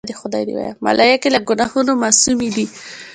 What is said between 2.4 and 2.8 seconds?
دي.